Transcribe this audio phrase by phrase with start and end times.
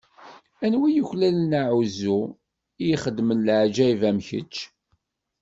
[0.65, 2.19] Anwa i yuklalen aɛuzzu,
[2.83, 4.55] i ixeddmen leɛǧayeb am kečč?